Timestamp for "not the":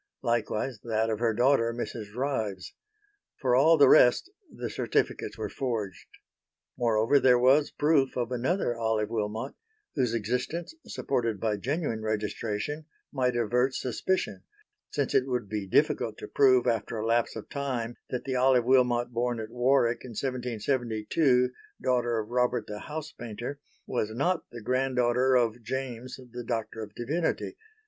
24.09-24.61